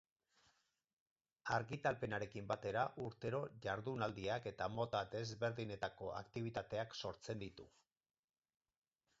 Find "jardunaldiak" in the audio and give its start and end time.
3.67-4.47